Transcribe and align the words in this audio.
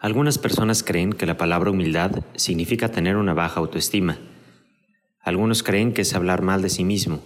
Algunas 0.00 0.38
personas 0.38 0.84
creen 0.84 1.12
que 1.12 1.26
la 1.26 1.36
palabra 1.36 1.72
humildad 1.72 2.22
significa 2.36 2.88
tener 2.88 3.16
una 3.16 3.34
baja 3.34 3.58
autoestima. 3.58 4.18
Algunos 5.20 5.64
creen 5.64 5.92
que 5.92 6.02
es 6.02 6.14
hablar 6.14 6.42
mal 6.42 6.62
de 6.62 6.70
sí 6.70 6.84
mismo 6.84 7.20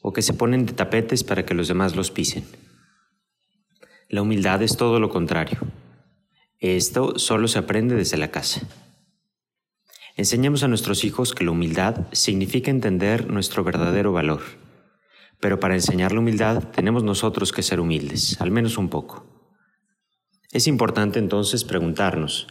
o 0.00 0.14
que 0.14 0.22
se 0.22 0.32
ponen 0.32 0.64
de 0.64 0.72
tapetes 0.72 1.24
para 1.24 1.44
que 1.44 1.52
los 1.52 1.68
demás 1.68 1.96
los 1.96 2.10
pisen. 2.10 2.44
La 4.08 4.22
humildad 4.22 4.62
es 4.62 4.78
todo 4.78 4.98
lo 4.98 5.10
contrario. 5.10 5.58
Esto 6.58 7.18
solo 7.18 7.48
se 7.48 7.58
aprende 7.58 7.94
desde 7.94 8.16
la 8.16 8.30
casa. 8.30 8.62
Enseñamos 10.16 10.62
a 10.62 10.68
nuestros 10.68 11.04
hijos 11.04 11.34
que 11.34 11.44
la 11.44 11.50
humildad 11.50 12.06
significa 12.12 12.70
entender 12.70 13.30
nuestro 13.30 13.62
verdadero 13.62 14.12
valor. 14.12 14.40
Pero 15.38 15.60
para 15.60 15.74
enseñar 15.74 16.12
la 16.12 16.20
humildad 16.20 16.64
tenemos 16.70 17.04
nosotros 17.04 17.52
que 17.52 17.62
ser 17.62 17.78
humildes, 17.78 18.40
al 18.40 18.50
menos 18.50 18.78
un 18.78 18.88
poco. 18.88 19.29
Es 20.52 20.66
importante 20.66 21.20
entonces 21.20 21.62
preguntarnos, 21.62 22.48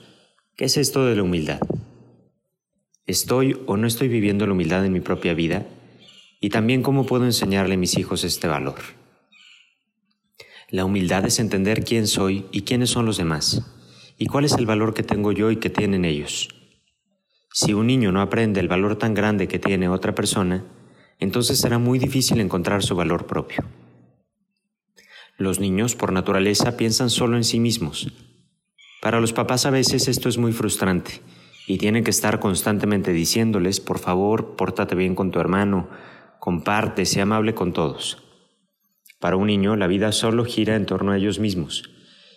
¿qué 0.55 0.63
es 0.63 0.77
esto 0.77 1.05
de 1.05 1.17
la 1.17 1.23
humildad? 1.23 1.59
¿Estoy 3.05 3.59
o 3.65 3.75
no 3.75 3.87
estoy 3.87 4.07
viviendo 4.07 4.45
la 4.45 4.53
humildad 4.53 4.85
en 4.85 4.93
mi 4.93 5.01
propia 5.01 5.33
vida? 5.33 5.67
Y 6.39 6.49
también 6.49 6.81
cómo 6.81 7.05
puedo 7.05 7.25
enseñarle 7.25 7.73
a 7.73 7.77
mis 7.77 7.97
hijos 7.97 8.23
este 8.23 8.47
valor. 8.47 8.79
La 10.69 10.85
humildad 10.85 11.25
es 11.25 11.39
entender 11.39 11.83
quién 11.83 12.07
soy 12.07 12.45
y 12.53 12.61
quiénes 12.61 12.89
son 12.89 13.05
los 13.05 13.17
demás, 13.17 13.63
y 14.17 14.27
cuál 14.27 14.45
es 14.45 14.53
el 14.53 14.65
valor 14.65 14.93
que 14.93 15.03
tengo 15.03 15.33
yo 15.33 15.51
y 15.51 15.57
que 15.57 15.69
tienen 15.69 16.05
ellos. 16.05 16.47
Si 17.51 17.73
un 17.73 17.87
niño 17.87 18.13
no 18.13 18.21
aprende 18.21 18.61
el 18.61 18.69
valor 18.69 18.95
tan 18.95 19.13
grande 19.13 19.49
que 19.49 19.59
tiene 19.59 19.89
otra 19.89 20.15
persona, 20.15 20.63
entonces 21.19 21.59
será 21.59 21.79
muy 21.79 21.99
difícil 21.99 22.39
encontrar 22.39 22.81
su 22.81 22.95
valor 22.95 23.27
propio. 23.27 23.65
Los 25.39 25.61
niños, 25.61 25.95
por 25.95 26.11
naturaleza, 26.11 26.75
piensan 26.75 27.09
solo 27.09 27.37
en 27.37 27.45
sí 27.45 27.61
mismos. 27.61 28.11
Para 29.01 29.21
los 29.21 29.31
papás 29.31 29.65
a 29.65 29.69
veces 29.69 30.09
esto 30.09 30.27
es 30.27 30.37
muy 30.37 30.51
frustrante 30.51 31.21
y 31.65 31.77
tienen 31.77 32.03
que 32.03 32.09
estar 32.09 32.41
constantemente 32.41 33.13
diciéndoles, 33.13 33.79
por 33.79 33.99
favor, 33.99 34.57
pórtate 34.57 34.95
bien 34.95 35.15
con 35.15 35.31
tu 35.31 35.39
hermano, 35.39 35.89
comparte, 36.41 37.05
sea 37.05 37.23
amable 37.23 37.55
con 37.55 37.71
todos. 37.71 38.21
Para 39.17 39.37
un 39.37 39.47
niño 39.47 39.77
la 39.77 39.87
vida 39.87 40.11
solo 40.11 40.43
gira 40.43 40.75
en 40.75 40.85
torno 40.85 41.13
a 41.13 41.17
ellos 41.17 41.39
mismos 41.39 41.89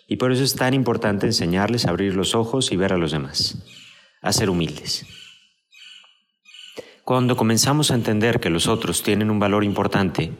y 0.07 0.15
por 0.15 0.31
eso 0.31 0.45
es 0.45 0.55
tan 0.55 0.73
importante 0.73 1.25
enseñarles 1.25 1.85
a 1.85 1.89
abrir 1.89 2.15
los 2.15 2.35
ojos 2.35 2.71
y 2.71 2.77
ver 2.77 2.93
a 2.93 2.97
los 2.97 3.11
demás, 3.11 3.57
a 4.21 4.31
ser 4.31 4.49
humildes. 4.49 5.05
Cuando 7.03 7.35
comenzamos 7.35 7.91
a 7.91 7.95
entender 7.95 8.39
que 8.39 8.49
los 8.49 8.69
otros 8.69 9.03
tienen 9.03 9.29
un 9.29 9.39
valor 9.39 9.65
importante, 9.65 10.31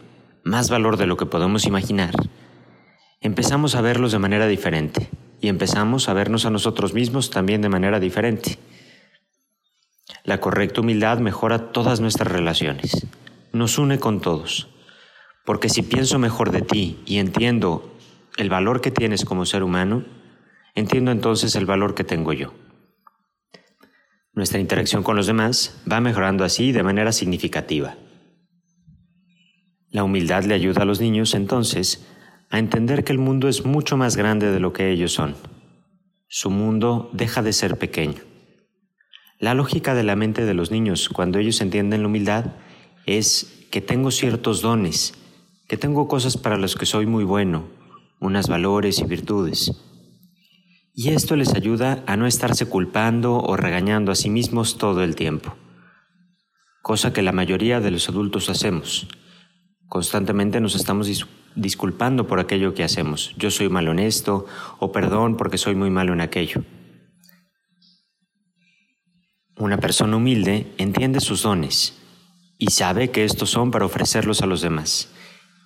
más 0.45 0.69
valor 0.69 0.95
de 0.95 1.07
lo 1.07 1.17
que 1.17 1.25
podemos 1.25 1.65
imaginar, 1.65 2.13
empezamos 3.23 3.75
a 3.75 3.81
verlos 3.81 4.11
de 4.11 4.19
manera 4.19 4.47
diferente 4.47 5.09
y 5.41 5.47
empezamos 5.47 6.09
a 6.09 6.13
vernos 6.13 6.45
a 6.45 6.49
nosotros 6.49 6.93
mismos 6.93 7.29
también 7.29 7.61
de 7.61 7.69
manera 7.69 7.99
diferente. 7.99 8.59
La 10.25 10.39
correcta 10.39 10.81
humildad 10.81 11.19
mejora 11.19 11.71
todas 11.71 12.01
nuestras 12.01 12.31
relaciones, 12.31 13.07
nos 13.53 13.77
une 13.77 13.97
con 13.97 14.19
todos, 14.19 14.67
porque 15.45 15.69
si 15.69 15.81
pienso 15.81 16.19
mejor 16.19 16.51
de 16.51 16.61
ti 16.61 16.99
y 17.05 17.17
entiendo 17.17 17.97
el 18.37 18.49
valor 18.49 18.81
que 18.81 18.91
tienes 18.91 19.23
como 19.23 19.45
ser 19.45 19.63
humano, 19.63 20.03
entiendo 20.75 21.11
entonces 21.11 21.55
el 21.55 21.65
valor 21.65 21.95
que 21.95 22.03
tengo 22.03 22.33
yo. 22.33 22.53
Nuestra 24.33 24.59
interacción 24.59 25.01
con 25.01 25.15
los 25.15 25.27
demás 25.27 25.81
va 25.89 26.01
mejorando 26.01 26.43
así 26.43 26.73
de 26.73 26.83
manera 26.83 27.13
significativa. 27.13 27.95
La 29.89 30.03
humildad 30.03 30.43
le 30.43 30.55
ayuda 30.55 30.81
a 30.81 30.85
los 30.85 30.99
niños 30.99 31.35
entonces 31.35 32.05
a 32.53 32.59
entender 32.59 33.03
que 33.03 33.11
el 33.11 33.17
mundo 33.17 33.47
es 33.49 33.65
mucho 33.65 33.97
más 33.97 34.15
grande 34.15 34.51
de 34.51 34.59
lo 34.59 34.73
que 34.73 34.91
ellos 34.91 35.11
son. 35.11 35.35
Su 36.27 36.51
mundo 36.51 37.09
deja 37.11 37.41
de 37.41 37.51
ser 37.51 37.79
pequeño. 37.79 38.21
La 39.39 39.55
lógica 39.55 39.95
de 39.95 40.03
la 40.03 40.15
mente 40.15 40.45
de 40.45 40.53
los 40.53 40.69
niños 40.69 41.09
cuando 41.09 41.39
ellos 41.39 41.61
entienden 41.61 42.01
la 42.01 42.09
humildad 42.09 42.53
es 43.07 43.67
que 43.71 43.81
tengo 43.81 44.11
ciertos 44.11 44.61
dones, 44.61 45.15
que 45.67 45.77
tengo 45.77 46.07
cosas 46.07 46.37
para 46.37 46.59
las 46.59 46.75
que 46.75 46.85
soy 46.85 47.07
muy 47.07 47.23
bueno, 47.23 47.69
unas 48.19 48.47
valores 48.47 48.99
y 48.99 49.05
virtudes. 49.05 49.71
Y 50.93 51.09
esto 51.09 51.35
les 51.35 51.55
ayuda 51.55 52.03
a 52.05 52.17
no 52.17 52.27
estarse 52.27 52.67
culpando 52.67 53.39
o 53.39 53.57
regañando 53.57 54.11
a 54.11 54.15
sí 54.15 54.29
mismos 54.29 54.77
todo 54.77 55.03
el 55.03 55.15
tiempo, 55.15 55.55
cosa 56.83 57.13
que 57.13 57.23
la 57.23 57.31
mayoría 57.31 57.79
de 57.79 57.89
los 57.89 58.09
adultos 58.09 58.47
hacemos. 58.51 59.07
Constantemente 59.87 60.61
nos 60.61 60.75
estamos 60.75 61.07
disculpando 61.55 62.27
por 62.27 62.39
aquello 62.39 62.73
que 62.73 62.83
hacemos. 62.83 63.33
Yo 63.37 63.51
soy 63.51 63.69
mal 63.69 63.87
honesto 63.87 64.45
o 64.79 64.91
perdón 64.91 65.37
porque 65.37 65.57
soy 65.57 65.75
muy 65.75 65.89
malo 65.89 66.13
en 66.13 66.21
aquello. 66.21 66.63
Una 69.57 69.77
persona 69.77 70.17
humilde 70.17 70.67
entiende 70.77 71.19
sus 71.19 71.43
dones 71.43 71.93
y 72.57 72.71
sabe 72.71 73.11
que 73.11 73.23
estos 73.23 73.49
son 73.49 73.71
para 73.71 73.85
ofrecerlos 73.85 74.41
a 74.41 74.45
los 74.45 74.61
demás. 74.61 75.09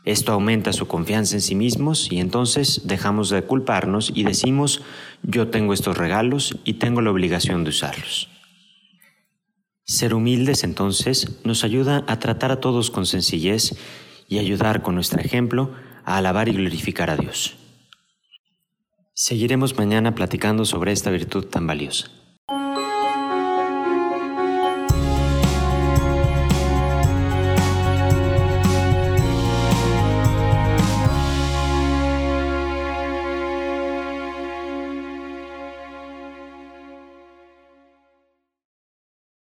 Esto 0.03 0.31
aumenta 0.31 0.71
su 0.71 0.87
confianza 0.87 1.35
en 1.35 1.41
sí 1.41 1.53
mismos 1.55 2.11
y 2.11 2.19
entonces 2.19 2.83
dejamos 2.85 3.29
de 3.29 3.43
culparnos 3.43 4.11
y 4.15 4.23
decimos 4.23 4.81
yo 5.21 5.49
tengo 5.49 5.73
estos 5.73 5.97
regalos 5.97 6.57
y 6.63 6.75
tengo 6.75 7.01
la 7.01 7.11
obligación 7.11 7.63
de 7.63 7.71
usarlos. 7.71 8.29
Ser 9.83 10.13
humildes 10.13 10.63
entonces 10.63 11.39
nos 11.43 11.63
ayuda 11.63 12.03
a 12.07 12.19
tratar 12.19 12.51
a 12.51 12.59
todos 12.59 12.91
con 12.91 13.05
sencillez 13.05 13.77
y 14.27 14.39
ayudar 14.39 14.81
con 14.81 14.95
nuestro 14.95 15.19
ejemplo 15.19 15.71
a 16.05 16.17
alabar 16.17 16.49
y 16.49 16.53
glorificar 16.53 17.09
a 17.09 17.17
Dios. 17.17 17.55
Seguiremos 19.13 19.77
mañana 19.77 20.13
platicando 20.13 20.65
sobre 20.65 20.91
esta 20.91 21.09
virtud 21.09 21.45
tan 21.45 21.65
valiosa. 21.65 22.11